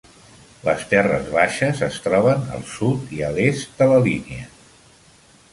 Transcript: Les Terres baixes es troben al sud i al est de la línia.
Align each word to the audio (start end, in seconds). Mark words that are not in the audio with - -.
Les 0.67 0.85
Terres 0.93 1.27
baixes 1.35 1.83
es 1.89 1.99
troben 2.07 2.49
al 2.57 2.65
sud 2.71 3.15
i 3.19 3.23
al 3.31 3.39
est 3.47 3.79
de 3.83 3.93
la 3.93 4.03
línia. 4.11 4.49